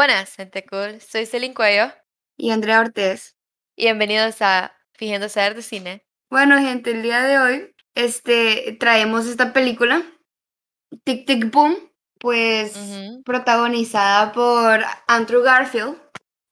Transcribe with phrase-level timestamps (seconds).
[0.00, 0.98] Buenas, gente cool.
[1.02, 1.92] Soy Celine Cuello
[2.38, 3.36] y Andrea Ortiz.
[3.76, 6.06] y bienvenidos a Fingiendo Saber de Cine.
[6.30, 10.02] Bueno, gente, el día de hoy este, traemos esta película,
[11.04, 12.78] Tic Tic Boom, pues
[13.26, 16.00] protagonizada por Andrew Garfield.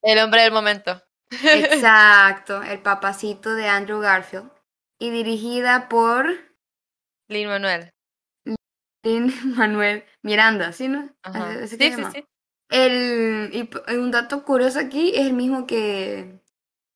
[0.02, 1.02] El hombre del momento.
[1.30, 4.52] Exacto, el papacito de Andrew Garfield.
[5.00, 6.26] Y dirigida por
[7.30, 7.94] Lin Manuel.
[9.02, 11.16] Lin Manuel Miranda, ¿sí, no?
[11.22, 11.48] Ajá.
[11.48, 12.24] Así- así Sí, sí, sí.
[12.70, 16.40] El, y p- un dato curioso aquí es el mismo que,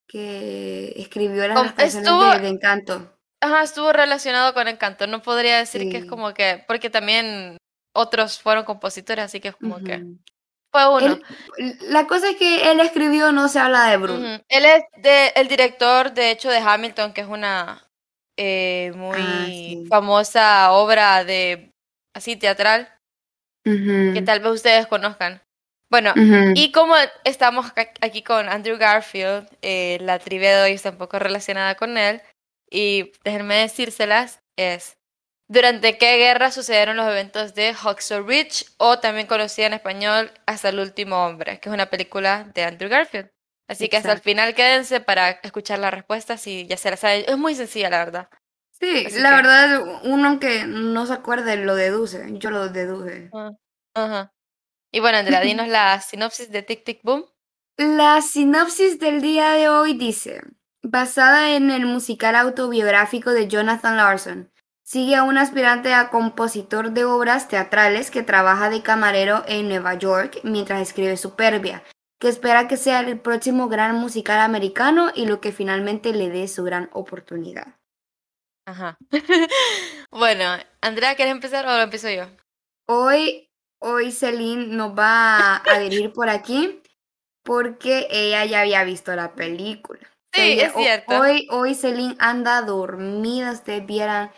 [0.08, 3.18] que escribió las, las canciones estuvo- de, de Encanto.
[3.40, 5.06] Ajá, estuvo relacionado con Encanto.
[5.06, 6.62] No podría decir que es como que.
[6.68, 7.56] Porque también
[7.94, 10.04] otros fueron compositores, así que es como que.
[10.70, 11.18] Fue uno.
[11.58, 14.40] Él- la cosa es que él escribió No se habla de Bruno.
[14.48, 17.82] Él es de, el director, de hecho, de Hamilton, que es una
[18.38, 19.86] eh, muy Ah, sí.
[19.88, 21.72] famosa obra de
[22.14, 22.88] así teatral,
[23.64, 25.42] que tal vez ustedes conozcan.
[25.92, 26.14] Bueno,
[26.56, 31.18] y como estamos aquí con Andrew Garfield, eh, la trivia de hoy está un poco
[31.18, 32.22] relacionada con él,
[32.70, 34.96] y déjenme decírselas, es
[35.50, 40.70] ¿Durante qué guerra sucedieron los eventos de Hacksaw Ridge, o también conocida en español Hasta
[40.70, 43.28] el último hombre, que es una película de Andrew Garfield?
[43.68, 47.24] Así que hasta el final quédense para escuchar las respuestas y ya se las saben.
[47.28, 48.28] Es muy sencilla, la verdad.
[48.80, 52.24] Sí, así la que- verdad, uno que no se acuerde lo deduce.
[52.38, 53.30] Yo lo deduje.
[53.94, 54.32] Ajá.
[54.92, 57.26] Y bueno, Andrea, dinos la sinopsis de Tic Tic Boom.
[57.78, 60.42] La sinopsis del día de hoy dice,
[60.82, 64.52] basada en el musical autobiográfico de Jonathan Larson,
[64.84, 69.94] sigue a un aspirante a compositor de obras teatrales que trabaja de camarero en Nueva
[69.94, 71.82] York mientras escribe Superbia,
[72.20, 76.46] que espera que sea el próximo gran musical americano y lo que finalmente le dé
[76.46, 77.78] su gran oportunidad.
[78.66, 78.98] Ajá.
[80.10, 80.44] Bueno,
[80.82, 82.26] Andrea, ¿quieres empezar o lo empiezo yo?
[82.86, 83.48] Hoy,
[83.82, 86.80] hoy Celine nos va a dirigir por aquí
[87.44, 90.00] porque ella ya había visto la película.
[90.34, 91.18] Sí, Ella- es cierto.
[91.20, 94.30] Hoy, hoy Celine anda dormida, ustedes vieran.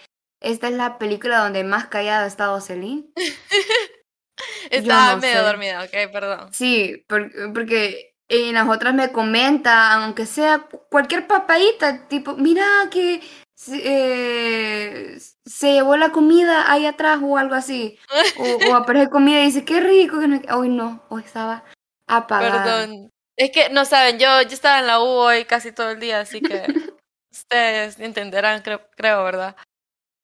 [0.42, 3.04] Esta es la película donde más callada ha estado Celine.
[4.70, 5.42] Estaba no medio sé.
[5.44, 6.52] dormida, ok, perdón.
[6.52, 12.64] Sí, por- porque en las otras me comenta, aunque sea cu- cualquier papadita, tipo, mira
[12.90, 13.20] que
[13.72, 17.98] eh, se llevó la comida ahí atrás o algo así.
[18.38, 20.20] O, o aparece comida y dice, qué rico.
[20.20, 20.40] que no-".
[20.56, 21.64] Hoy no, hoy estaba
[22.06, 22.64] apagada.
[22.64, 23.10] Perdón.
[23.36, 26.20] Es que no saben, yo, yo estaba en la U hoy casi todo el día,
[26.20, 26.62] así que
[27.32, 29.56] ustedes entenderán, creo, creo, ¿verdad?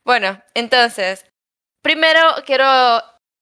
[0.07, 1.27] Bueno, entonces,
[1.83, 2.67] primero quiero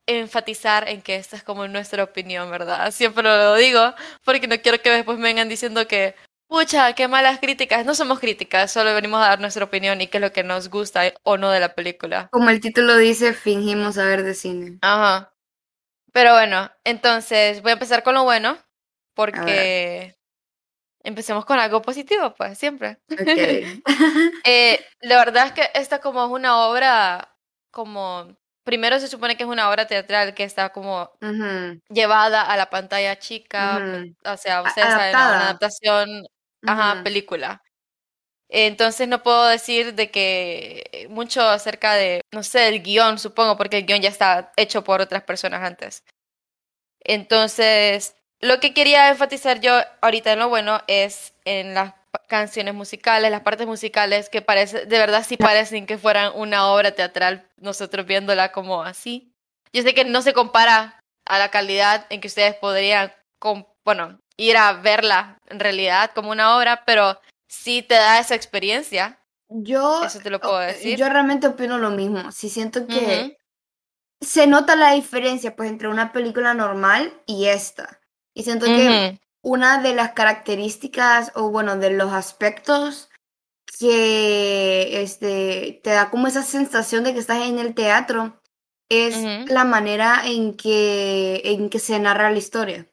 [0.08, 2.90] enfatizar en que esta es como nuestra opinión, ¿verdad?
[2.92, 3.94] Siempre lo digo,
[4.24, 6.14] porque no quiero que después me vengan diciendo que,
[6.48, 7.86] pucha, qué malas críticas.
[7.86, 10.68] No somos críticas, solo venimos a dar nuestra opinión y qué es lo que nos
[10.68, 12.28] gusta o no de la película.
[12.32, 14.78] Como el título dice, fingimos saber de cine.
[14.82, 15.32] Ajá.
[16.12, 18.58] Pero bueno, entonces voy a empezar con lo bueno,
[19.14, 20.16] porque
[21.02, 22.98] empecemos con algo positivo, pues, siempre.
[23.10, 23.18] Ok.
[24.44, 27.36] Eh, la verdad es que esta como es una obra,
[27.70, 31.10] como, primero se supone que es una obra teatral que está como
[31.90, 33.78] llevada a la pantalla chica,
[34.24, 36.26] o sea, ustedes saben, una adaptación,
[36.66, 37.62] ajá, película.
[38.50, 43.78] Entonces no puedo decir de que mucho acerca de, no sé, del guion, supongo, porque
[43.78, 46.04] el guion ya está hecho por otras personas antes.
[47.00, 51.94] Entonces, lo que quería enfatizar yo ahorita en lo bueno es en las
[52.28, 56.92] canciones musicales, las partes musicales que parece, de verdad sí parecen que fueran una obra
[56.92, 59.32] teatral, nosotros viéndola como así.
[59.72, 63.12] Yo sé que no se compara a la calidad en que ustedes podrían,
[63.84, 69.18] bueno, ir a verla en realidad como una obra, pero sí te da esa experiencia.
[69.50, 70.96] Yo, Eso te lo puedo decir.
[70.98, 72.32] yo realmente opino lo mismo.
[72.32, 73.36] Sí siento que Ujú.
[74.20, 78.00] se nota la diferencia pues entre una película normal y esta.
[78.34, 79.18] Y siento que Ujú.
[79.42, 83.10] una de las características o bueno, de los aspectos
[83.78, 88.40] que este te da como esa sensación de que estás en el teatro
[88.88, 89.52] es Ujú.
[89.52, 92.86] la manera en que en que se narra la historia.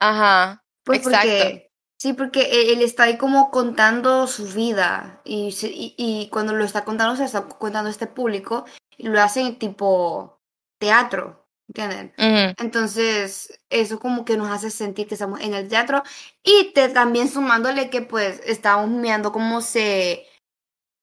[0.00, 1.28] Ajá, Pues exacto.
[1.28, 6.52] porque sí, porque él, él está ahí como contando su vida y, y, y cuando
[6.54, 8.64] lo está contando se está contando a este público
[8.96, 10.40] y lo hacen tipo
[10.78, 12.12] teatro, ¿entienden?
[12.58, 16.02] Entonces, eso como que nos hace sentir que estamos en el teatro
[16.42, 20.26] y te, también sumándole que pues estamos mirando cómo se,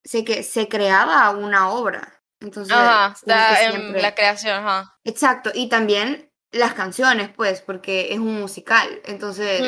[0.04, 2.22] se, que, se creaba una obra.
[2.40, 4.98] Entonces, Ajá, está en la creación, ajá.
[5.04, 9.02] Exacto, y también las canciones, pues, porque es un musical.
[9.06, 9.62] Entonces,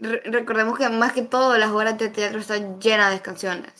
[0.00, 3.72] re- recordemos que más que todo las obras de teatro están llenas de canciones.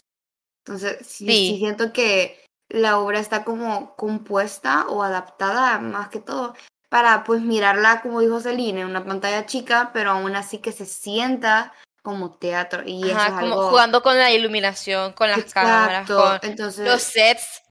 [0.64, 1.48] Entonces, sí, Sí.
[1.52, 6.54] sí siento que la obra está como compuesta o adaptada más que todo
[6.88, 10.86] para pues mirarla, como dijo Celine, en una pantalla chica, pero aún así que se
[10.86, 11.72] sienta
[12.02, 12.82] como teatro.
[12.84, 13.70] Y eso es Ajá, como algo...
[13.70, 16.86] jugando con la iluminación, con las cámaras, con entonces...
[16.88, 17.62] los sets.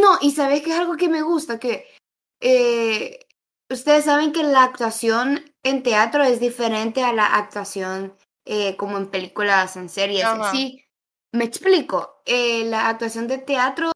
[0.00, 1.86] No, y sabes que es algo que me gusta, que
[2.40, 3.25] eh,
[3.70, 9.10] ustedes saben que la actuación en teatro es diferente a la actuación eh, como en
[9.10, 10.24] películas, en series.
[10.24, 10.50] Ajá.
[10.52, 10.84] Sí,
[11.32, 12.22] me explico.
[12.24, 13.92] Eh, la actuación de teatro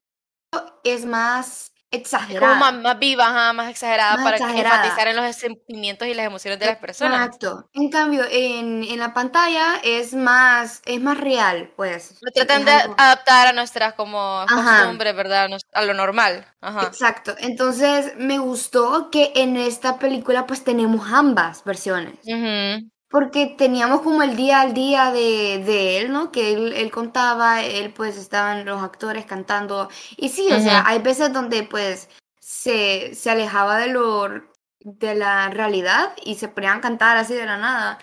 [0.83, 2.53] es más exagerada.
[2.53, 4.75] como más, más viva, ajá, más exagerada Más para exagerada.
[4.83, 7.25] enfatizar en los sentimientos y las emociones de las personas.
[7.25, 7.69] Exacto.
[7.73, 12.17] En cambio, en, en la pantalla es más, es más real, pues.
[12.21, 15.47] Lo tratan de algo- adaptar a nuestras como costumbres, ¿verdad?
[15.73, 16.45] A lo normal.
[16.61, 16.87] Ajá.
[16.87, 17.35] Exacto.
[17.39, 22.15] Entonces, me gustó que en esta película pues tenemos ambas versiones.
[22.25, 22.90] Ujú.
[23.11, 26.31] Porque teníamos como el día al día de, de él, ¿no?
[26.31, 29.89] Que él, él contaba, él pues estaban los actores cantando.
[30.15, 30.87] Y sí, o sea, Ujú.
[30.89, 32.09] hay veces donde pues
[32.39, 34.29] se, se alejaba de lo
[34.79, 37.99] de la realidad y se ponían a cantar así de la nada.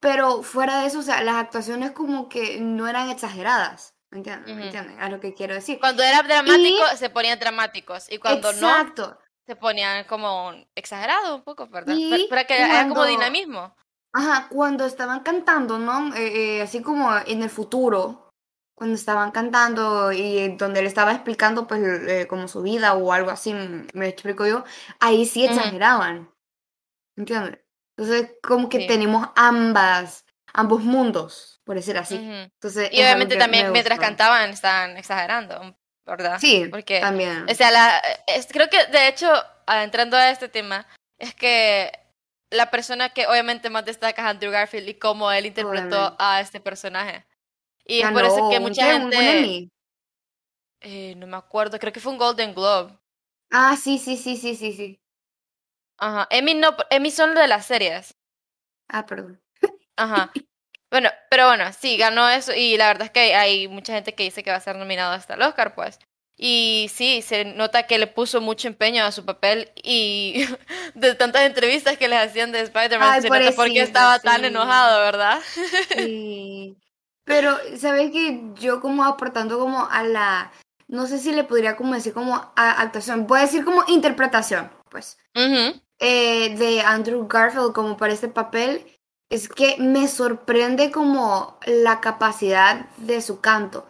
[0.00, 3.94] Pero fuera de eso, o sea, las actuaciones como que no eran exageradas.
[4.10, 4.46] ¿Me entienden?
[4.46, 4.62] ¿Me Ujú.
[4.64, 5.00] entienden?
[5.02, 5.78] A lo que quiero decir.
[5.78, 8.10] Cuando era dramático, se ponían dramáticos.
[8.10, 9.18] Y cuando no, Exacto.
[9.46, 11.94] se ponían como exagerados un poco, ¿verdad?
[11.94, 13.76] Y Pa- Para que haya como cuando- dinamismo.
[14.12, 16.14] Ajá, cuando estaban cantando, ¿no?
[16.14, 18.30] Eh, eh, así como en el futuro,
[18.74, 23.30] cuando estaban cantando y donde él estaba explicando pues eh, como su vida o algo
[23.30, 24.64] así, m- me explico yo,
[25.00, 26.30] ahí sí exageraban,
[27.16, 27.58] ¿entiendes?
[27.96, 28.86] Entonces como que Sí.
[28.86, 30.24] tenemos ambas,
[30.54, 32.16] ambos mundos, por decir así.
[32.16, 35.76] Entonces Y obviamente también me mientras cantaban estaban exagerando,
[36.06, 36.38] ¿verdad?
[36.38, 37.46] Sí, Porque, también.
[37.50, 39.30] o sea, la, es- creo que de hecho,
[39.66, 40.86] entrando a este tema,
[41.18, 41.90] es que
[42.50, 46.16] la persona que obviamente más destaca es Andrew Garfield y cómo él interpretó Obviamente.
[46.18, 47.26] a este personaje.
[47.86, 49.70] Y es por eso que mucha qué, un- un gente, Emmy.
[50.80, 52.98] eh, no me acuerdo, creo que fue un Golden Globe.
[53.50, 55.00] Ah, sí, sí, sí, sí, sí, sí.
[55.96, 58.16] Ajá, Emmy no, Emmy son lo de las series.
[58.88, 59.40] Ah, perdón.
[59.96, 60.32] Ajá.
[60.90, 64.22] Bueno, pero bueno, sí, ganó eso y la verdad es que hay mucha gente que
[64.24, 65.98] dice que va a ser nominado hasta el Oscar, pues.
[66.40, 70.44] Y sí, se nota que le puso mucho empeño a su papel y
[70.94, 75.00] de tantas entrevistas que les hacían de Spider-Man se nota por qué estaba tan enojado,
[75.00, 75.40] ¿verdad?
[75.96, 76.76] Sí.
[77.24, 80.52] Pero, ¿sabes que Yo como aportando como a la,
[80.86, 84.70] no sé si le podría como decir como a actuación, voy a decir como interpretación,
[84.88, 88.86] pues, eh, de Andrew Garfield como para este papel,
[89.28, 93.87] es que me sorprende como la capacidad de su canto.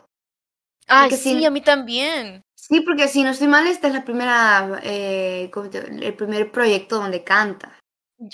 [0.89, 2.43] Porque sí, si- a mí también.
[2.55, 6.51] Sí, porque si no estoy mal, esta es la primera, eh, ¿cómo te- el primer
[6.53, 7.79] proyecto donde canta,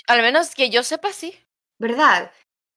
[0.07, 1.35] Al menos que yo sepa, sí.
[1.77, 2.31] ¿verdad?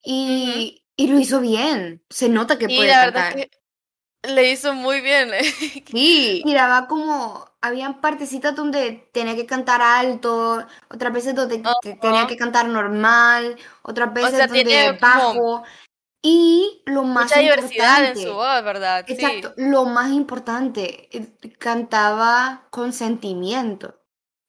[0.04, 3.34] Y, y lo hizo bien, se nota que Y puede la cantar.
[3.34, 3.48] verdad
[4.22, 5.30] que le hizo muy bien.
[5.86, 12.26] Sí, tiraba como, habían partecitas donde tenía que cantar alto, otras veces donde te- tenía
[12.26, 15.64] que cantar normal, otras veces sea, donde como bajo.
[16.23, 19.05] Y lo más Mucha diversidad en importante, su voz, ¿verdad?
[19.06, 19.12] Sí.
[19.15, 23.94] exacto, lo más importante, eh, cantaba con sentimiento.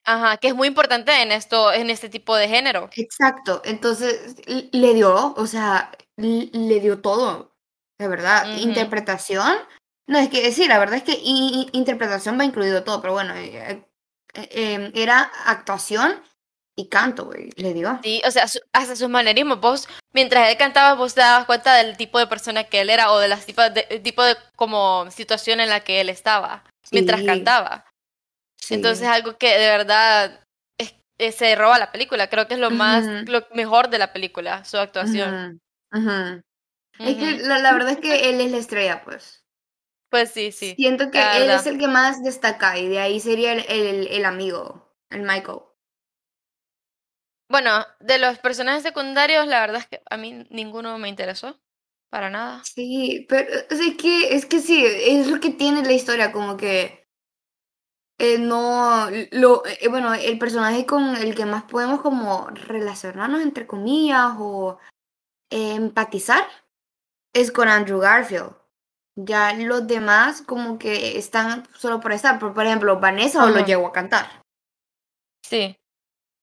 [0.04, 2.90] Ajá, que es muy importante en esto, en este tipo de género.
[2.96, 4.36] Exacto, entonces
[4.72, 7.54] le dio, o sea, le dio todo,
[7.98, 8.56] de verdad.
[8.56, 9.54] Interpretación,
[10.06, 13.84] no es que sí, la verdad es que interpretación va incluido todo, pero bueno, eh,
[14.34, 16.20] eh, eh, era actuación
[16.80, 17.98] y canto, güey, le dio.
[18.02, 19.60] Sí, o sea, su- hasta sus manerismos.
[19.60, 23.12] Vos, mientras él cantaba, vos te dabas cuenta del tipo de persona que él era
[23.12, 27.84] o de las de, tipo de como situación en la que él estaba mientras cantaba.
[28.56, 28.74] sí.
[28.74, 30.40] Entonces, algo que de verdad
[30.78, 30.94] es-
[31.36, 32.28] se roba la película.
[32.28, 35.60] Creo que es lo más, lo mejor de la película, su actuación.
[36.98, 39.44] Es que la, la verdad es que él es la estrella, pues.
[40.10, 40.74] Pues sí, sí.
[40.76, 44.24] Siento que él es el que más destaca y de ahí sería el, el, el
[44.24, 45.60] amigo, el Michael.
[47.50, 51.60] Bueno, de los personajes secundarios, la verdad es que a mí ninguno me interesó.
[52.08, 52.62] Para nada.
[52.64, 56.32] Sí, pero o sea, es que, es que sí, es lo que tiene la historia,
[56.32, 57.06] como que
[58.18, 63.66] eh, no, lo, eh, bueno, el personaje con el que más podemos como relacionarnos entre
[63.66, 64.78] comillas o
[65.50, 66.44] eh, empatizar
[67.32, 68.56] es con Andrew Garfield.
[69.16, 73.64] Ya los demás como que están solo por estar, por, por ejemplo, Vanessa o lo
[73.64, 74.42] llegó a cantar.
[75.42, 75.79] Sí.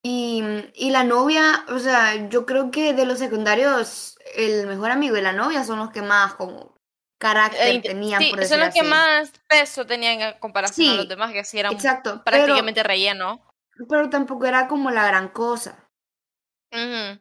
[0.09, 0.41] Y,
[0.73, 5.21] y la novia, o sea, yo creo que de los secundarios, el mejor amigo y
[5.21, 6.77] la novia son los que más como
[7.19, 8.89] carácter Eh, tenían, sí, por son decir los que así.
[8.89, 13.41] más peso tenían en comparación a los demás, que sí eran Exacto, pero, prácticamente relleno.
[13.89, 15.77] pero tampoco era como la gran cosa.
[16.71, 17.19] Entonces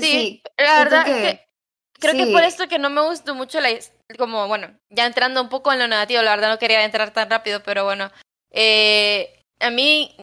[0.00, 1.46] Sí, sí, la verdad es que
[1.94, 3.70] que creo que por sí, esto que no me gustó mucho la
[4.18, 7.30] como bueno, ya entrando un poco en lo negativo, la verdad no quería entrar tan
[7.30, 8.10] rápido, pero bueno,
[8.50, 10.14] eh, a mí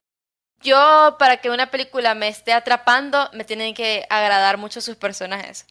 [0.62, 5.66] yo para que una película me esté atrapando, me tienen que agradar mucho sus personajes.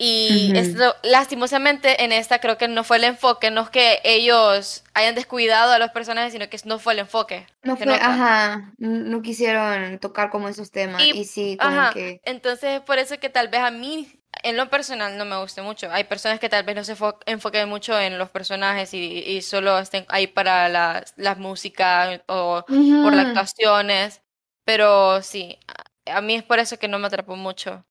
[0.00, 4.84] Y esto, lastimosamente en esta creo que no fue el enfoque, no es que ellos
[4.94, 7.48] hayan descuidado a los personajes, sino que no fue el enfoque.
[7.64, 11.02] No fue, ajá, no quisieron tocar como esos temas.
[11.02, 12.20] Y, sí, como ajá, que...
[12.24, 15.90] entonces por eso que tal vez a mí, en lo personal, no me guste mucho.
[15.90, 19.78] Hay personas que tal vez no se enfoquen mucho en los personajes y, y solo
[19.78, 24.22] estén ahí para la, la música o por las actuaciones.
[24.64, 25.58] Pero sí,
[26.06, 27.84] a mí es por eso que no me atrapó mucho.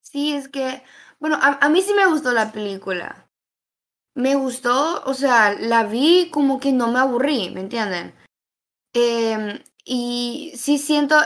[0.00, 0.82] Sí, es que,
[1.18, 3.28] bueno, a, mí sí me gustó la película.
[4.14, 8.14] Me gustó, o sea, la vi como que no me aburrí, ¿me entienden?
[8.94, 11.16] Em, y sí siento,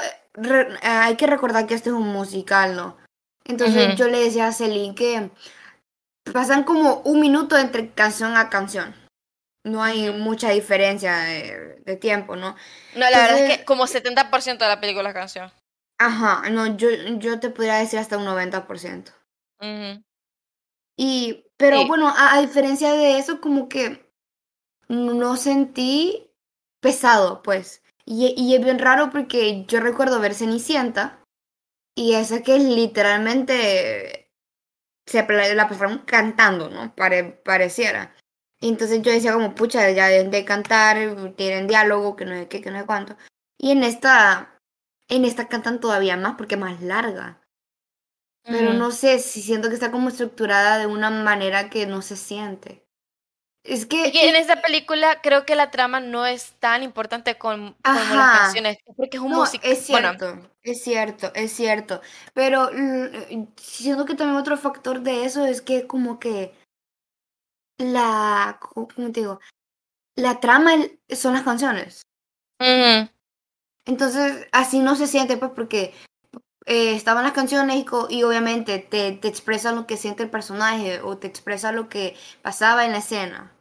[0.83, 2.97] hay que recordar que este es un musical, ¿no?
[3.45, 5.31] Entonces yo le decía a Celine que
[6.33, 8.95] pasan como un minuto entre canción a canción.
[9.65, 12.55] No hay mucha diferencia de, tiempo, ¿no?
[12.95, 15.51] No, la verdad es que como 70% de la película es canción.
[15.99, 19.13] Ajá, no, yo, yo te podría decir hasta un 90%.
[20.97, 24.09] Y, pero bueno, a, diferencia de eso, como que
[24.89, 26.31] no sentí
[26.81, 27.83] pesado, pues.
[28.07, 31.20] Y, y es bien raro porque yo recuerdo ver Cenicienta
[32.01, 34.33] y esa que literalmente
[35.05, 35.23] se
[35.55, 36.95] la pasaron cantando, ¿no?
[36.95, 38.17] pareciera.
[38.59, 40.97] Y entonces yo decía como, pucha, ya deben de cantar,
[41.37, 43.19] tienen diálogo, que no sé qué, que no sé cuánto.
[43.59, 44.59] Y en esta
[45.09, 47.43] en esta cantan todavía más porque es más larga.
[48.45, 52.17] Pero no sé, si siento que está como estructurada de una manera que no se
[52.17, 52.80] siente.
[53.71, 58.39] Es que, en esta película creo que la trama no es tan importante como las
[58.41, 62.01] canciones, porque es un no, Es cierto, es cierto, es cierto.
[62.35, 62.69] Pero
[63.55, 66.53] siento que también otro factor de eso es que como que
[67.79, 69.41] la, ¿cómo te digo?
[70.17, 70.73] La trama
[71.09, 72.03] son las canciones.
[73.87, 75.95] Entonces, así no se siente, pues, porque
[76.67, 81.19] eh, estaban las canciones y, obviamente te, te expresa lo que siente el personaje o
[81.19, 83.53] te expresa lo que pasaba en la escena.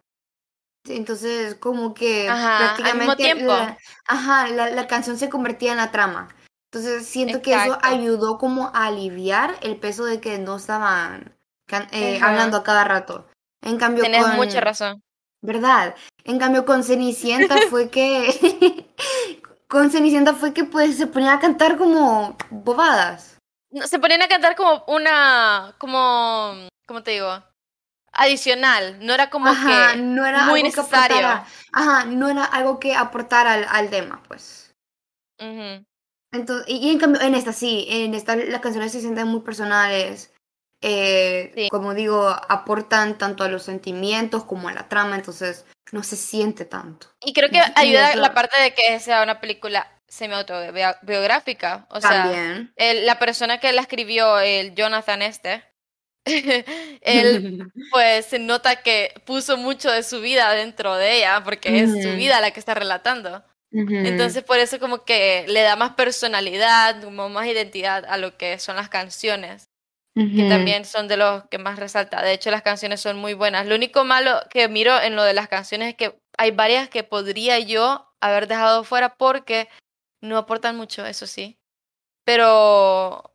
[0.87, 6.29] Entonces, como que prácticamente La, ajá, la, canción se convertía en la trama.
[6.71, 11.35] Entonces, siento que eso ayudó como a aliviar el peso de que no estaban
[11.91, 13.27] eh, hablando a cada rato.
[13.61, 15.01] En cambio, Tienes mucha razón.
[15.41, 15.95] ¿Verdad?
[16.23, 18.85] En cambio, con Cenicienta fue que
[19.67, 23.37] con Cenicienta fue que pues se ponían a cantar como bobadas.
[23.85, 26.53] se ponían a cantar como una, como,
[26.87, 27.43] ¿cómo te digo?
[28.21, 31.43] Adicional, no era como que no era muy necesario.
[31.71, 34.75] ajá, no era algo que aportara al, al tema, pues.
[36.31, 40.33] Entonces, y, en cambio, en esta sí, en esta las canciones se sienten muy personales.
[40.81, 46.15] Eh, como digo, aportan tanto a los sentimientos como a la trama, entonces no se
[46.15, 47.07] siente tanto.
[47.21, 51.87] Y creo que ayuda la parte de que sea una película semi-autobiográfica.
[51.89, 55.63] O sea, la persona que la escribió, el Jonathan este,
[57.01, 62.03] él pues se nota que puso mucho de su vida dentro de ella, porque es
[62.03, 63.43] su vida la que está relatando.
[63.71, 68.57] Entonces por eso como que le da más personalidad, como más identidad a lo que
[68.57, 69.69] son las canciones
[70.27, 72.21] que también son de los que más resalta.
[72.21, 73.65] De hecho, las canciones son muy buenas.
[73.67, 77.03] Lo único malo que miro en lo de las canciones es que hay varias que
[77.03, 79.69] podría yo haber dejado fuera porque
[80.21, 81.57] no aportan mucho, eso sí.
[82.25, 83.33] Pero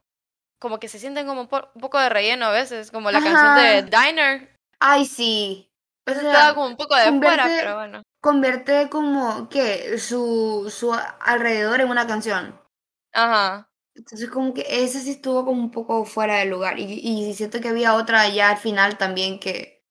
[0.64, 3.83] como que se sienten como un, poco de relleno a veces, como la canción de
[3.83, 4.56] Diner.
[4.80, 5.71] Ay, sí.
[6.06, 8.02] Pues estaba como un poco de fuera, pero bueno.
[8.23, 12.59] Convierte como que su, su alrededor en una canción.
[13.12, 13.68] Ajá.
[13.94, 17.61] Entonces como que ese sí estuvo como un poco fuera de lugar y, y siento
[17.61, 19.85] que había otra ya al final también que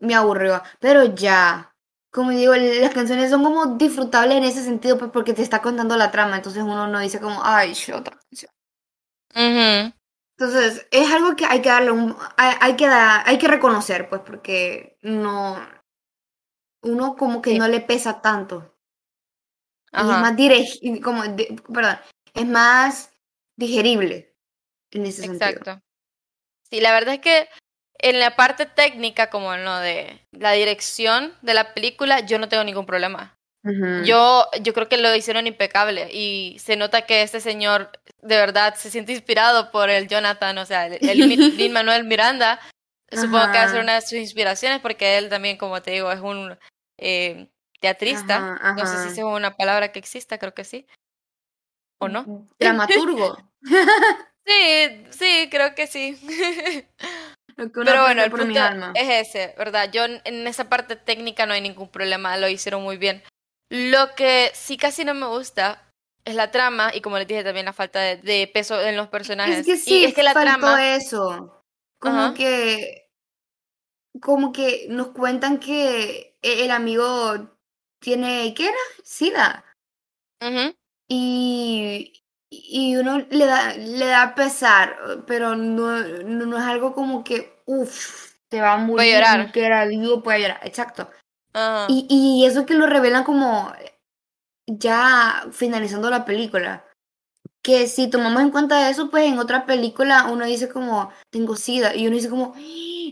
[0.00, 1.74] me aburrió, pero ya,
[2.10, 5.98] como digo, las canciones son como disfrutables en ese sentido pues porque te está contando
[5.98, 8.21] la trama, entonces uno no dice como, ay, otra
[9.32, 9.94] canción.
[10.38, 14.22] Entonces, es algo que hay que darle un, hay, que dar, hay que reconocer, pues,
[14.24, 15.56] porque no,
[16.82, 18.76] uno como que no le pesa tanto.
[19.92, 21.22] Y es más directo, como,
[21.72, 21.98] perdón,
[22.34, 23.12] es más
[23.56, 24.34] digerible
[24.90, 25.80] en ese Exacto.
[26.70, 27.48] Sí, la verdad es que
[27.98, 32.48] en la parte técnica, como en lo de la dirección de la película, yo no
[32.48, 33.38] tengo ningún problema.
[34.04, 38.74] Yo, yo creo que lo hicieron impecable y se nota que este señor de verdad
[38.74, 42.58] se siente inspirado por el Jonathan, o sea, el, el Manuel Miranda.
[43.10, 46.10] Supongo que va a ser una de sus inspiraciones porque él también, como te digo,
[46.10, 46.58] es un
[46.98, 48.74] eh, teatrista.
[48.76, 50.86] No sé si es una palabra que exista, creo que sí.
[51.98, 52.48] ¿O no?
[52.58, 53.36] Dramaturgo.
[54.46, 56.18] sí, sí, creo que sí.
[57.56, 58.60] Pero bueno, el punto
[58.94, 59.90] es ese, ¿verdad?
[59.92, 63.22] Yo en esa parte técnica no hay ningún problema, lo hicieron muy bien.
[63.72, 65.90] Lo que sí casi no me gusta
[66.26, 69.60] es la trama y como les dije también la falta de, peso en los personajes.
[69.60, 70.94] Es que sí, y es que la faltó trama...
[70.94, 71.64] eso.
[71.98, 73.08] Como que
[74.20, 77.56] como que nos cuentan que e-, el amigo
[77.98, 78.76] tiene, ¿qué era?
[79.02, 79.64] SIDA.
[81.08, 87.62] Y, y uno le da, le da pesar, pero no, no, es algo como que,
[87.64, 89.14] uff, te va a morir.
[89.14, 89.50] Llorar.
[89.50, 91.08] Que era digo, puede llorar, exacto.
[91.88, 93.72] Y, y eso que lo revelan como
[94.66, 96.84] ya finalizando la película.
[97.62, 101.94] Que si tomamos en cuenta eso, pues en otra película uno dice como, tengo sida,
[101.94, 102.54] y uno dice como,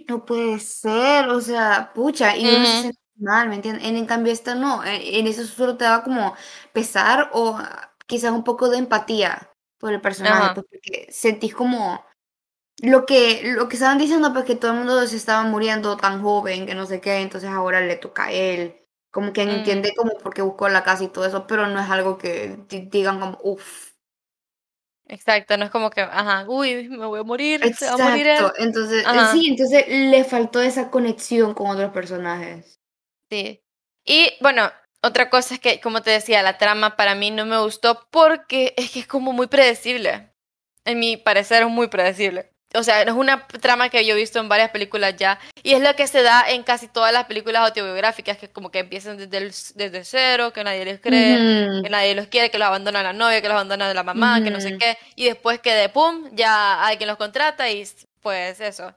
[0.09, 3.85] no puede ser, o sea, pucha, y uno se siente mal, ¿me entiendes?
[3.85, 6.35] En, cambio, esto no, en, eso solo te da como
[6.73, 7.59] pesar o
[8.07, 12.05] quizás un poco de empatía por el personaje, pues, porque sentís como
[12.83, 16.23] lo que, lo que estaban diciendo, pues que todo el mundo se estaba muriendo tan
[16.23, 18.77] joven, que no sé qué, entonces ahora le toca a él.
[19.11, 19.51] Como que mm.
[19.51, 22.57] entiende como por qué buscó la casa y todo eso, pero no es algo que
[22.69, 23.91] digan como, uff.
[25.09, 27.97] Exacto, no es como que, ajá, uy, me voy a morir, Exacto.
[27.97, 32.79] se va a morir Entonces, sí, entonces le faltó esa conexión con otros personajes.
[33.29, 33.63] Sí.
[34.05, 34.71] Y bueno,
[35.03, 38.73] otra cosa es que, como te decía, la trama para mí no me gustó porque
[38.77, 40.33] es que es como muy predecible.
[40.85, 44.39] En mi parecer es muy predecible o sea, es una trama que yo he visto
[44.39, 47.63] en varias películas ya, y es lo que se da en casi todas las películas
[47.67, 49.41] autobiográficas, que como que empiezan desde,
[49.75, 53.41] desde cero, que nadie les cree, que nadie los quiere, que los abandona la novia,
[53.43, 56.85] que los abandona la mamá, que no sé qué, y después que de pum, ya
[56.87, 57.87] hay quien los contrata y
[58.21, 58.95] pues eso,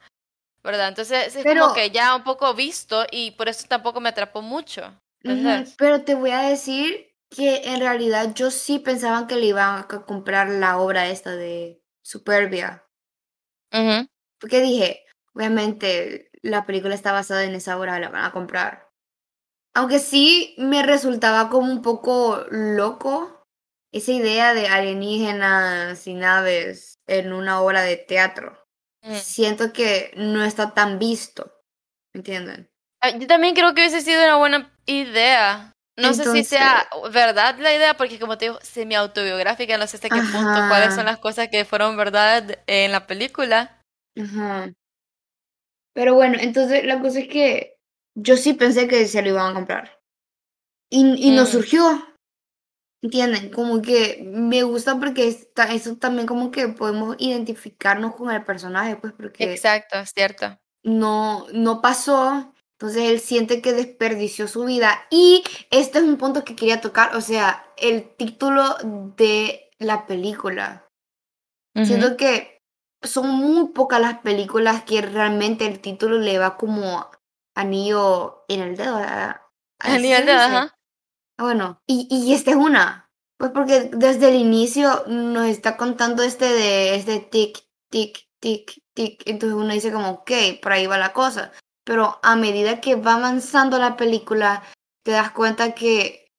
[0.64, 0.90] ¿verdad?
[0.90, 4.94] Entonces es como que ya un poco visto y por eso tampoco me atrapó mucho.
[5.78, 9.88] Pero te voy a decir que en realidad yo sí pensaba que le iban a
[9.88, 12.83] comprar la obra esta de Superbia.
[14.40, 18.90] Porque dije, obviamente la película está basada en esa obra, la van a comprar.
[19.74, 23.44] Aunque sí me resultaba como un poco loco
[23.92, 28.64] esa idea de alienígenas y naves en una obra de teatro.
[29.02, 29.16] Mm.
[29.16, 31.52] Siento que no está tan visto,
[32.14, 32.70] ¿me entienden?
[33.02, 35.74] Ah, yo también creo que hubiese sido una buena idea.
[35.98, 39.98] No sé si sea verdad la idea, porque como te digo, semi autobiográfica, no sé
[39.98, 43.80] hasta qué punto, cuáles son las cosas que fueron verdad en la película.
[44.18, 44.74] Ajá.
[45.94, 47.78] Pero bueno, entonces la cosa es que
[48.16, 50.00] yo sí pensé que se lo iban a comprar.
[50.90, 51.46] Y, y mm.
[51.46, 52.08] surgió.
[53.04, 53.52] ¿Entienden?
[53.52, 58.96] Como que me gusta porque está, eso también como que podemos identificarnos con el personaje,
[58.96, 59.52] pues porque...
[59.52, 60.58] Exacto, es cierto.
[60.84, 62.53] No, no pasó,
[62.84, 65.08] entonces él siente que desperdició su vida.
[65.10, 65.42] Y
[65.72, 68.76] este es un punto que quería tocar, o sea, el título
[69.16, 70.86] de la película.
[71.86, 72.62] Siento que
[73.02, 77.10] son muy pocas las películas que realmente el título le va como
[77.56, 78.98] anillo en el dedo.
[79.80, 80.78] Anillo en el dedo, ajá.
[81.38, 83.10] Ah, bueno, y, y esta es una.
[83.38, 89.24] Pues porque desde el inicio nos está contando este de este tic, tic, tic, tic.
[89.26, 93.16] Entonces uno dice como, ok, por ahí va la cosa pero a medida que va
[93.16, 94.64] avanzando la película,
[95.04, 96.32] te das cuenta que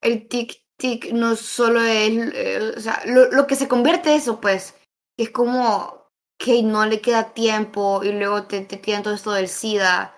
[0.00, 4.74] el tic-tic no solo es, eh, o sea, lo, que se convierte eso, pues,
[5.18, 6.06] es como
[6.38, 10.12] que no le queda tiempo y luego te, te todo esto del SIDA.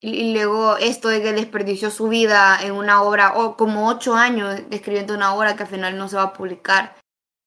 [0.00, 4.60] Y, luego esto de que desperdició su vida en una obra, o como ocho años
[4.70, 6.96] escribiendo una obra que al final no se va a publicar.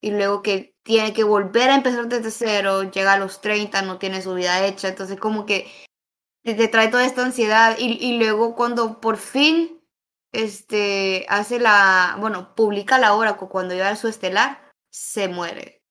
[0.02, 4.00] Y luego que tiene que volver a empezar desde cero, llega a los 30, no
[4.00, 4.88] tiene su vida hecha.
[4.88, 5.72] Entonces como que
[6.44, 9.80] te trae toda esta ansiedad y, y luego cuando por fin
[10.32, 15.82] este hace la, bueno, publica la obra cuando iba a su estelar, se muere.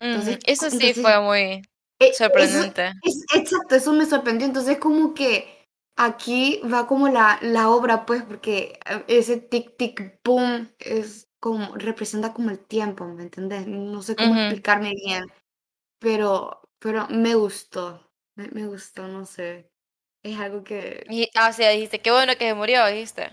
[0.00, 1.62] Entonces, eso sí fue muy
[1.98, 2.92] e, sorprendente.
[3.34, 4.46] exacto, eso me sorprendió.
[4.46, 10.20] Entonces como que aquí va como la, la obra, pues, porque eh, ese tic tic
[10.24, 13.66] boom es como, representa como el tiempo, ¿me entiendes?
[13.66, 15.26] No sé cómo explicarme bien,
[15.98, 18.07] pero, pero me gustó.
[18.38, 19.68] Me, gustó, no sé.
[20.22, 21.04] Es algo que.
[21.10, 23.32] Y, ah, sea, dijiste, qué bueno que se murió, dijiste.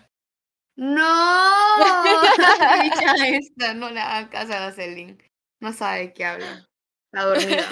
[0.76, 1.76] ¡No!
[3.28, 5.18] esta, no le hagan caso a Celine.
[5.60, 6.68] No sabe qué habla.
[7.13, 7.70] Está dormida.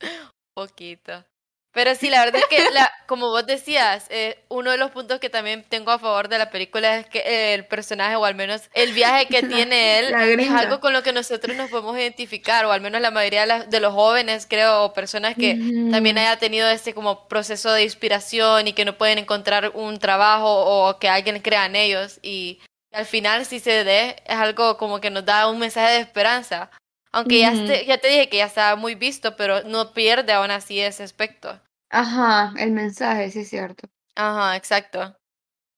[0.54, 1.24] Poquito.
[1.72, 5.20] Pero sí, la verdad es que, la, como vos decías, eh, uno de los puntos
[5.20, 8.68] que también tengo a favor de la película es que el personaje, o al menos
[8.74, 12.72] el viaje que tiene él, es algo con lo que nosotros nos podemos identificar, o
[12.72, 15.54] al menos la mayoría de, los jóvenes, creo, o personas que
[15.90, 20.48] también haya tenido este como proceso de inspiración y que no pueden encontrar un trabajo
[20.50, 22.18] o que alguien crea en ellos.
[22.22, 22.60] Y
[22.92, 26.70] al final, si se dé, es algo como que nos da un mensaje de esperanza.
[27.12, 30.50] Aunque ya, te, ya te dije que ya estaba muy visto, pero no pierde aún
[30.50, 31.60] así ese aspecto.
[31.90, 33.88] Ajá, el mensaje, sí es cierto.
[34.14, 35.14] Ajá, exacto.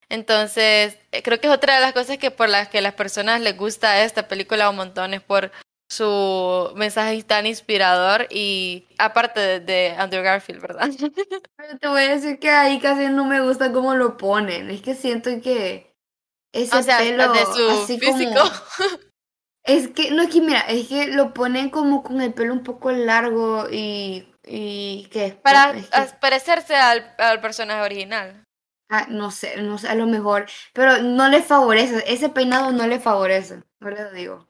[0.09, 3.41] Entonces, eh, creo que es otra de las cosas que por las que las personas
[3.41, 5.51] les gusta esta película un montón, es por
[5.91, 10.89] su mensaje tan inspirador y aparte de, Andrew Garfield, ¿verdad?
[11.57, 14.83] Pero te voy a decir que ahí casi no me gusta cómo lo ponen, es
[14.83, 15.93] que siento que
[16.53, 18.33] ese pelo de su así físico.
[18.35, 19.01] como
[19.65, 22.63] es que no es que mira, es que lo ponen como con el pelo un
[22.63, 25.75] poco largo y y que para
[26.21, 28.45] parecerse al, al personaje original.
[28.91, 32.87] Ah, no sé, no sé, a lo mejor, pero no le favorece, ese peinado no
[32.87, 34.47] le favorece, no le digo.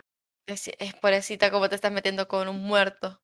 [0.47, 3.21] Es, es pobrecita como te estás metiendo con un muerto.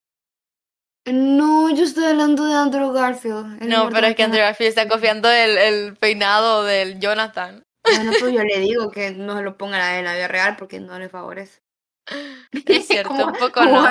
[1.05, 3.61] No, yo estoy hablando de Andrew Garfield.
[3.63, 7.63] No, pero es que Andrew Garfield está copiando el, el peinado del Jonathan.
[7.83, 10.79] Bueno, pues yo le digo que no se lo ponga en la vida real porque
[10.79, 11.60] no le favorece.
[12.65, 13.85] Es cierto, un poco no.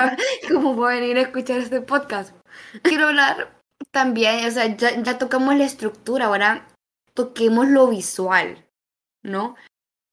[0.47, 2.35] ¿Cómo voy a venir a escuchar este podcast?
[2.83, 6.67] Quiero hablar también, o sea, ya, ya tocamos la estructura, ahora
[7.13, 8.65] toquemos lo visual,
[9.23, 9.55] ¿no?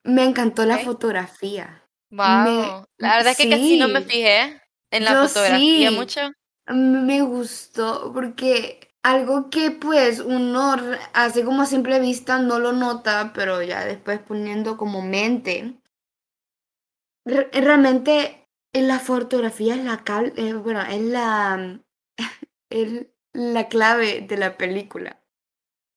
[0.05, 1.85] Me encantó la fotografía.
[2.11, 2.87] Wow.
[2.97, 6.21] la verdad es que casi no me fijé en la fotografía mucho.
[6.66, 10.77] Me gustó porque algo que pues uno
[11.12, 15.75] así como a simple vista no lo nota, pero ya después poniendo como mente,
[17.52, 20.02] realmente la fotografía es la,
[20.36, 21.80] eh, bueno, es la,
[22.70, 25.20] es la clave de la película.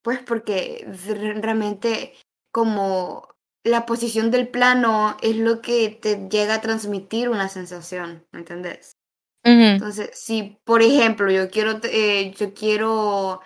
[0.04, 0.88] Pues porque
[1.42, 2.14] realmente
[2.52, 3.28] como
[3.64, 8.98] la posición del plano es lo que te llega a transmitir una sensación, ¿me entendés?
[9.44, 13.42] Entonces, si por ejemplo yo quiero, eh, yo quiero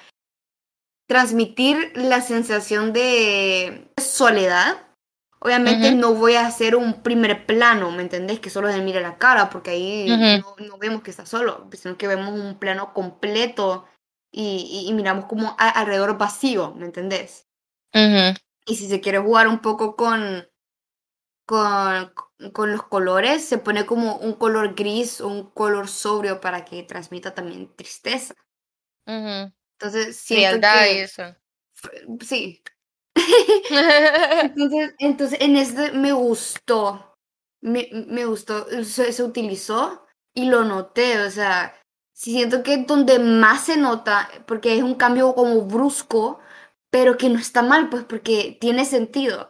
[1.08, 4.85] transmitir la sensación de soledad,
[5.46, 8.40] obviamente no voy a hacer un primer plano, ¿me entendés?
[8.40, 12.08] Que solo se mire la cara, porque ahí no, vemos que está solo, sino que
[12.08, 13.88] vemos un plano completo
[14.32, 17.48] y, miramos como alrededor vacío, ¿me entendés?
[17.94, 20.48] Y si se quiere jugar un poco con,
[21.46, 22.12] con,
[22.52, 26.82] con, los colores, se pone como un color gris o un color sobrio para que
[26.82, 28.34] transmita también tristeza.
[29.06, 31.36] Entonces, siento que, eso.
[32.22, 32.64] Sí.
[34.44, 37.18] entonces, entonces, en este me gustó.
[37.62, 38.66] Me, me gustó.
[38.84, 41.20] Se, se utilizó y lo noté.
[41.24, 41.74] O sea,
[42.14, 46.40] siento que donde más se nota, porque es un cambio como brusco,
[46.90, 49.50] pero que no está mal, pues porque tiene sentido.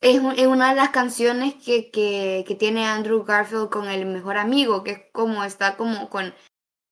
[0.00, 4.36] Es, es una de las canciones que, que, que, tiene Andrew Garfield con el mejor
[4.36, 6.34] amigo, que es como está como con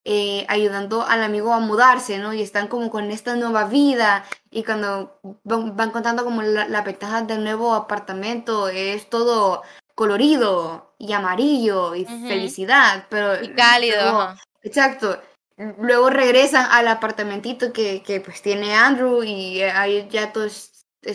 [0.04, 2.34] eh, ayudando al amigo a mudarse, ¿no?
[2.34, 7.22] Y están como con esta nueva vida y cuando van, contando como la, la ventaja
[7.22, 9.62] del nuevo apartamento, es todo
[9.94, 13.42] colorido y amarillo y felicidad, pero...
[13.42, 14.34] Y cálido.
[14.62, 15.20] exacto.
[15.56, 20.72] Luego regresan al apartamentito que, que pues tiene Andrew y ahí ya todo es,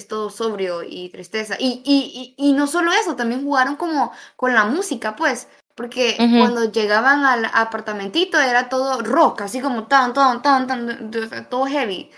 [0.08, 1.56] todo sobrio y tristeza.
[1.60, 5.49] Y, y, y, no solo eso, también jugaron como con la música, pues,
[5.80, 11.68] porque cuando llegaban al apartamentito era todo rock, así como tan, tan, tan, tan, todo
[11.68, 12.12] heavy.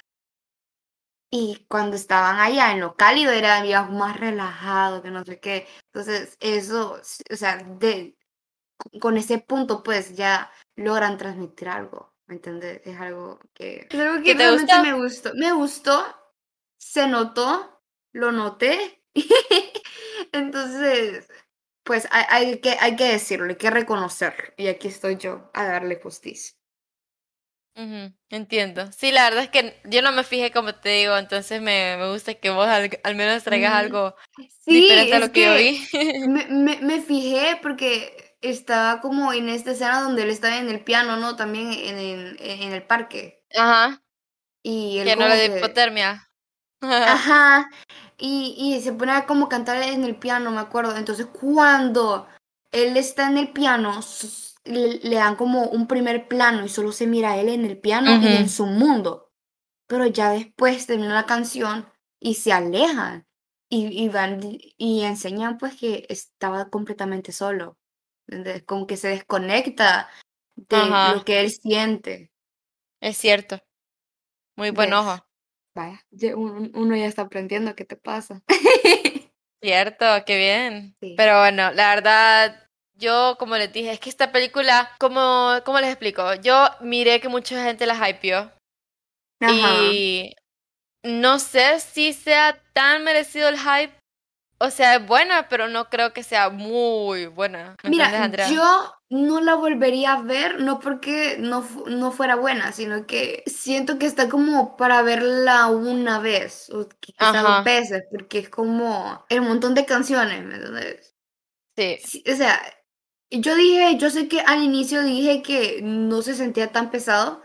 [1.29, 5.67] Y cuando estaban allá en lo cálido era más relajado, que no sé qué.
[5.93, 6.99] Entonces, eso,
[7.31, 8.17] o sea, de,
[8.99, 12.15] con ese punto, pues ya logran transmitir algo.
[12.25, 12.81] ¿Me entiendes?
[12.83, 13.87] Es algo que...
[13.91, 15.35] Es algo que realmente me gustó.
[15.35, 16.03] Me gustó,
[16.79, 19.03] se notó, lo noté.
[20.31, 21.27] Entonces,
[21.83, 24.53] pues hay, que, hay que decirlo, hay que reconocerlo.
[24.57, 26.53] Y aquí estoy yo a darle justicia.
[28.29, 28.91] entiendo.
[28.91, 32.11] Sí, la verdad es que yo no me fijé como te digo, entonces me, me
[32.11, 34.15] gusta que vos al, menos traigas algo
[34.65, 36.27] diferente a lo que, yo vi.
[36.27, 40.83] me, me, me, fijé porque estaba como en esta escena donde él estaba en el
[40.83, 41.35] piano, ¿no?
[41.35, 43.43] También en, en, en el parque.
[43.55, 44.01] Ajá.
[44.63, 46.27] Y él que no le hipotermia.
[46.81, 47.69] Ajá.
[48.21, 50.95] Y, y se pone a como cantar en el piano, me acuerdo.
[50.95, 52.27] Entonces, cuando
[52.71, 53.99] él está en el piano,
[54.63, 58.21] le, dan como un primer plano y solo se mira a él en el piano
[58.21, 59.31] y en su mundo.
[59.87, 61.87] Pero ya después termina la canción
[62.19, 63.25] y se alejan.
[63.73, 67.77] Y, y van y enseñan pues que estaba completamente solo
[68.65, 70.09] como que se desconecta
[70.55, 70.77] de
[71.15, 72.31] lo que él siente.
[72.99, 73.59] Es cierto.
[74.55, 75.25] Muy buen ojo.
[75.73, 76.03] Vaya,
[76.35, 78.41] uno ya está aprendiendo qué te pasa.
[79.61, 80.95] Cierto, qué bien.
[81.15, 85.89] Pero bueno, la verdad, yo como les dije, es que esta película, como, ¿cómo les
[85.89, 86.33] explico?
[86.35, 88.51] Yo miré que mucha gente la hypeó.
[89.43, 90.35] Y
[91.03, 93.93] no sé si sea tan merecido el hype,
[94.59, 97.75] o sea, es buena, pero no creo que sea muy buena.
[97.83, 98.49] ¿Me entiendes, Mira, Andrea?
[98.51, 103.99] yo no la volvería a ver, no porque no, no fuera buena, sino que siento
[103.99, 109.41] que está como para verla una vez, o quizá dos veces, porque es como el
[109.41, 111.13] montón de canciones, ¿me entiendes?
[111.75, 111.97] Sí.
[112.01, 112.61] Sí, o sea,
[113.29, 117.41] yo dije, yo sé que al inicio dije que no se sentía tan pesado,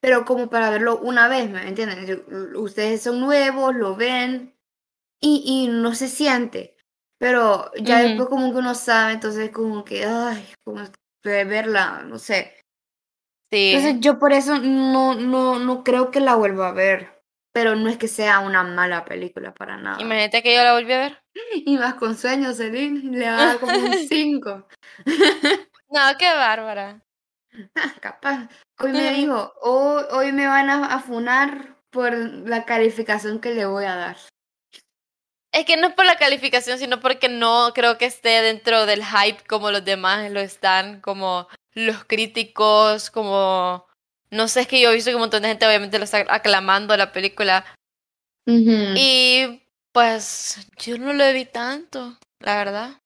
[0.00, 2.24] pero como para verlo una vez, ¿me entienden?
[2.54, 4.56] Ustedes son nuevos, lo ven
[5.20, 6.76] y, y no se siente,
[7.18, 8.08] pero ya Ujú.
[8.08, 10.84] después como que uno sabe, entonces como que, ay, como
[11.22, 12.54] verla, no sé.
[13.50, 13.72] Sí.
[13.74, 17.88] Entonces yo por eso no, no, no creo que la vuelva a ver, pero no
[17.88, 20.00] es que sea una mala película para nada.
[20.00, 21.22] Imagínate que yo la volví a ver.
[21.54, 24.68] Y más con sueños, Celine, le da como un 5.
[25.90, 27.02] No, qué bárbara.
[28.00, 28.46] Capaz.
[28.78, 33.64] Hoy me dijo, hoy, hoy me van a, a funar por la calificación que le
[33.64, 34.16] voy a dar.
[35.58, 39.04] Es que no es por la calificación, sino porque no creo que esté dentro del
[39.04, 43.84] hype como los demás lo están, como los críticos, como...
[44.30, 46.24] No sé, es que yo he visto que un montón de gente obviamente lo está
[46.28, 47.64] aclamando la película.
[48.46, 53.00] Y pues yo no lo vi tanto, la verdad.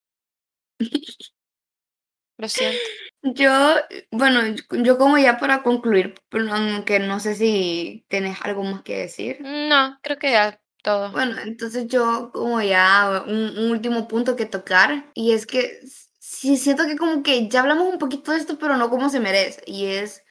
[2.36, 2.78] Lo siento.
[3.22, 3.76] Yo,
[4.10, 6.16] bueno, yo como ya para concluir,
[6.50, 9.38] aunque no sé si tienes algo más que decir.
[9.40, 11.12] No, creo que ya todo.
[11.12, 15.81] Bueno, entonces yo como ya un, un último punto que tocar y es que
[16.18, 19.21] sí siento que como que ya hablamos un poquito de esto, pero no como se
[19.21, 20.25] merece y es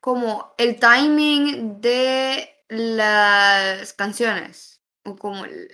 [0.00, 5.68] como el timing de las canciones o como el-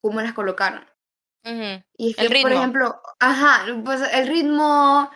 [0.00, 0.84] cómo las colocaron.
[1.44, 1.82] Ujú.
[1.96, 2.58] Y es El que, por ritmo.
[2.60, 5.10] ejemplo, ajá, pues el ritmo,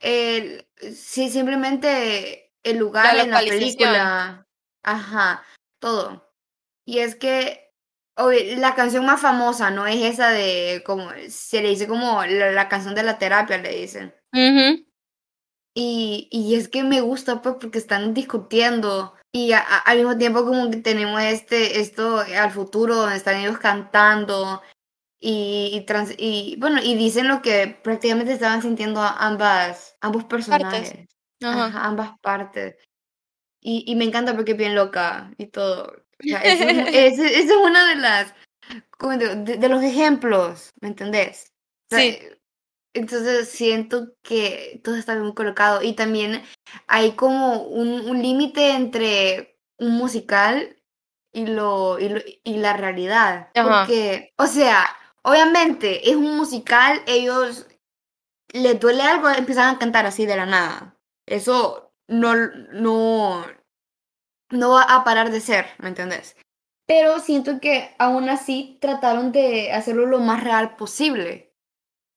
[0.00, 4.46] el, sí, simplemente el lugar La en la película,
[4.82, 5.44] ajá,
[5.80, 6.32] todo.
[6.84, 7.67] Y es que
[8.18, 12.52] oye, la canción más famosa no es esa de, como, se le dice como la,
[12.52, 14.14] la canción de la terapia, le dicen.
[14.32, 14.84] Ujú.
[15.74, 20.16] Y, y es que me gusta, pues, porque están discutiendo y a- a- al mismo
[20.18, 24.62] tiempo como que tenemos este, esto al futuro, donde están ellos cantando
[25.20, 30.90] y, y, trans- y bueno, y dicen lo que prácticamente estaban sintiendo ambas, ambos personajes.
[31.42, 32.76] Ajá, ambas partes.
[33.60, 35.92] Y, y me encanta porque es bien loca y todo.
[36.20, 38.34] Sea, esa es, esa es una de las,
[39.44, 41.52] de, de los ejemplos, ¿me entendés?
[41.90, 42.18] O sea, Sí.
[42.94, 46.42] Entonces siento que todo está bien colocado y también
[46.88, 50.76] hay como un, un límite entre un musical
[51.32, 53.50] y, lo, y, lo- y la realidad.
[53.54, 53.80] Ajá.
[53.86, 54.84] Porque, o sea,
[55.22, 57.66] obviamente es un musical, ellos
[58.52, 60.96] les duele algo, empiezan a cantar así de la nada.
[61.26, 62.34] Eso no,
[62.72, 63.44] no,
[64.50, 66.36] no va a parar de ser, ¿me entendés?
[66.86, 71.52] Pero siento que aún así trataron de hacerlo lo más real posible.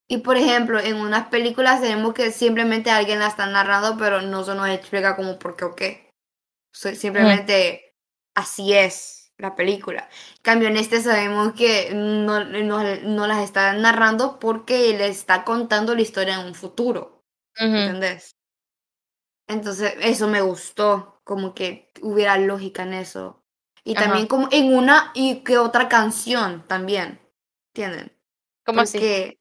[0.07, 4.43] Y por ejemplo, en unas películas tenemos que simplemente alguien la está narrando, pero no
[4.43, 6.09] se nos explica como por qué o qué.
[6.73, 7.95] Simplemente
[8.35, 10.09] así es la película.
[10.37, 15.43] En cambio, en este sabemos que no, no, no las está narrando porque le está
[15.43, 17.23] contando la historia en un futuro.
[17.57, 17.75] Ujú.
[17.75, 18.35] ¿Entendés?
[19.51, 23.43] Entonces, eso me gustó, como que hubiera lógica en eso.
[23.83, 24.05] Y Ajá.
[24.05, 27.19] también como en una y que otra canción también.
[27.73, 28.11] ¿Entienden?
[28.65, 28.97] ¿Cómo así?
[28.97, 29.39] Porque,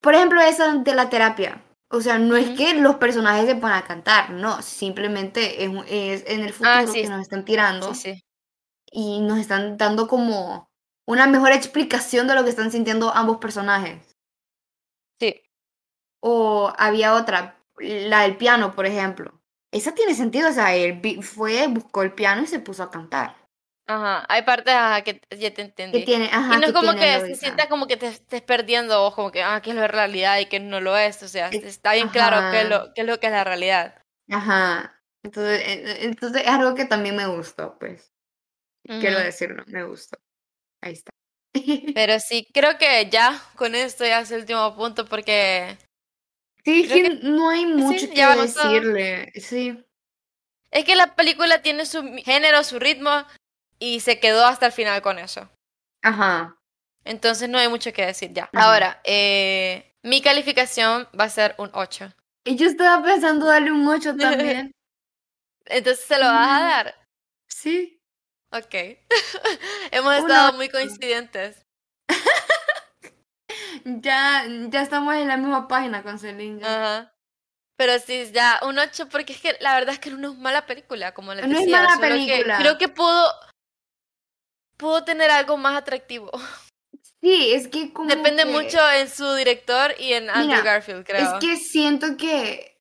[0.00, 1.62] por ejemplo, esa de la terapia.
[1.90, 6.24] O sea, no es que los personajes se pongan a cantar, no, simplemente es, es
[6.26, 8.24] en el futuro Ah, sí, que nos están tirando Sí, sí.
[8.90, 10.70] y nos están dando como
[11.06, 14.16] una mejor explicación de lo que están sintiendo ambos personajes.
[15.20, 15.42] Sí.
[16.20, 19.40] O había otra, la del piano, por ejemplo.
[19.72, 23.36] Esa tiene sentido, o sea, él fue, buscó el piano y se puso a cantar.
[23.86, 24.24] Ajá.
[24.28, 26.04] Hay partes ajá, que ya te Que entendí.
[26.04, 29.04] tiene, ajá, Y no es que como que se sienta como que te estés perdiendo
[29.04, 31.22] o como que, ah, que es la realidad y que no lo es.
[31.22, 34.00] O sea, está bien claro qué es, lo, qué es lo que es la realidad.
[34.30, 35.02] Ajá.
[35.22, 35.62] Entonces,
[36.02, 38.12] entonces es algo que también me gustó, pues.
[38.86, 40.18] Quiero decirlo, me gustó.
[40.82, 41.10] Ahí está.
[41.94, 45.78] Pero sí, creo que ya con esto ya es el último punto porque
[46.64, 48.42] Sí, creo que no hay mucho que todo.
[48.42, 49.32] decirle.
[49.40, 49.84] Sí.
[50.70, 53.24] es que la película tiene su género, su ritmo
[53.78, 55.48] y se quedó hasta el final con eso.
[56.02, 56.56] Ajá.
[57.04, 58.48] Entonces no hay mucho que decir ya.
[58.52, 58.66] Ajá.
[58.66, 62.12] Ahora, eh, mi calificación va a ser un 8.
[62.44, 64.72] Y yo estaba pensando darle un 8 también.
[65.66, 66.66] Entonces se lo vas a Mm.
[66.68, 66.94] dar.
[67.48, 68.00] Sí.
[68.52, 68.74] Ok.
[69.92, 71.63] Hemos estado muy coincidentes.
[73.84, 76.60] Ya, ya estamos en la misma página con Celine.
[76.60, 76.66] ya.
[76.96, 77.10] Ajá.
[77.76, 80.64] Pero sí, ya un 8 porque es que la verdad es que no es mala
[80.64, 81.78] película, como les No es decía.
[81.78, 82.58] mala solo que película.
[82.58, 83.26] creo que pudo,
[84.76, 86.30] pudo tener algo más atractivo.
[87.20, 91.04] Sí, es que como Depende que- mucho en su director y en Andrew Mira, Garfield,
[91.06, 91.20] creo.
[91.22, 92.78] Es que siento que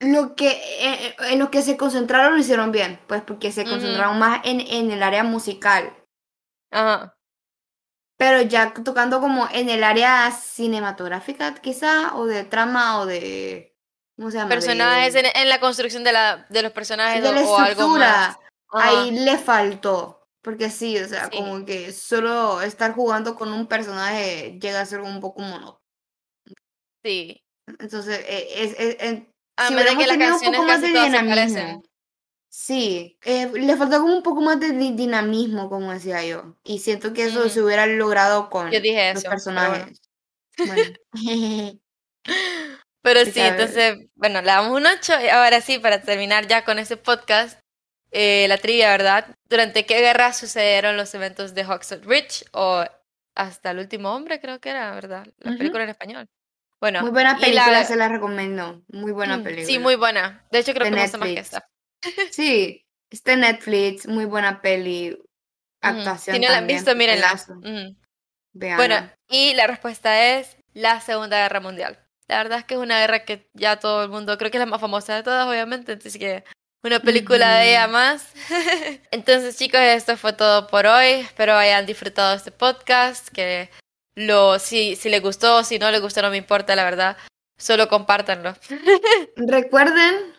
[0.00, 4.18] lo que eh, en lo que se concentraron lo hicieron bien, pues porque se concentraron
[4.18, 5.94] más en, en el área musical.
[6.72, 7.16] Ajá.
[8.24, 13.76] Pero ya tocando como en el área cinematográfica, quizá, o de trama, o de.
[14.16, 14.48] ¿Cómo se llama?
[14.48, 17.58] De- Personajes, en, en la construcción de, la, de los personajes de la o, o
[17.58, 18.30] algo más.
[18.30, 18.38] estructura.
[18.70, 20.22] Ahí le faltó.
[20.42, 21.36] Porque sí, o sea, Sí.
[21.36, 25.80] como que solo estar jugando con un personaje llega a ser un poco monótono.
[27.04, 27.42] Sí.
[27.78, 29.22] Entonces, eh, es, es- es-
[29.58, 31.56] A si menos que las canciones poco más casi de todas se dinamismo.
[31.60, 31.82] parecen.
[32.56, 36.54] Sí, eh, le faltó como un poco más de di- dinamismo, como decía yo.
[36.62, 39.86] Y siento que eso se hubiera logrado con Yo dije los eso, pero bueno.
[39.86, 40.00] personajes.
[40.64, 40.82] Bueno.
[43.02, 45.14] Pero sí, entonces, bueno, le damos un 8.
[45.20, 47.58] Y ahora sí, para terminar ya con ese podcast,
[48.12, 49.26] eh, la trivia, ¿verdad?
[49.48, 52.44] ¿Durante qué guerra sucedieron los eventos de Hogshead Ridge?
[52.52, 52.84] O
[53.34, 55.26] hasta el último hombre, creo que era, ¿verdad?
[55.38, 56.28] La película en español.
[56.80, 58.82] Bueno, Muy buena película, la- se la recomiendo.
[58.88, 59.66] Muy buena Mm, película.
[59.66, 60.46] Sí, muy buena.
[60.50, 61.66] De hecho, creo De que me gusta más que esta.
[62.30, 65.18] Sí, está en Netflix, muy buena peli.
[65.80, 67.40] Actuación Si no la han visto, mírenla.
[68.52, 68.76] Véanla.
[68.76, 71.98] Bueno, y la respuesta es la Segunda Guerra Mundial.
[72.28, 74.60] La verdad es que es una guerra que ya todo el mundo, creo que es
[74.60, 76.44] la más famosa de todas, obviamente, entonces que
[76.84, 78.32] una película de ella más.
[79.10, 81.06] entonces, chicos, esto fue todo por hoy.
[81.06, 83.70] Espero hayan disfrutado este podcast, que
[84.14, 87.16] lo si si les gustó, si no les gustó no me importa, la verdad.
[87.58, 88.54] Solo compártanlo.
[89.36, 90.34] Recuerden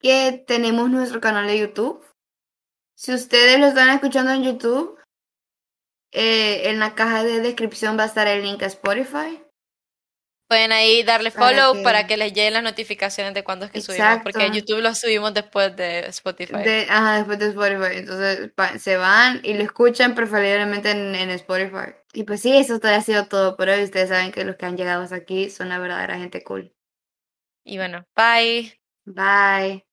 [0.00, 2.04] que tenemos nuestro canal de YouTube.
[2.96, 4.98] Si ustedes lo están escuchando en YouTube,
[6.12, 9.42] eh, en la caja de descripción va a estar el link a Spotify.
[10.48, 13.70] Pueden ahí darle Para follow que- para que les lleguen las notificaciones de cuándo es
[13.70, 14.50] que subimos, porque.
[14.52, 16.64] YouTube lo subimos después de Spotify.
[16.64, 17.98] De, ajá, después de Spotify.
[17.98, 21.94] Entonces pa- se van y lo escuchan preferiblemente en, en Spotify.
[22.12, 23.84] Y pues sí, eso ha sido todo por hoy.
[23.84, 26.74] Ustedes saben que los que han llegado hasta aquí son la verdadera gente cool.
[27.64, 28.76] Y bueno, bye.
[29.04, 29.86] Bye.